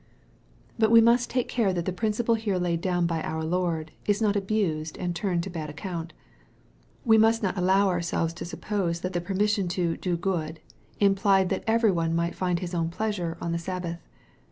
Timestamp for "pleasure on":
12.89-13.51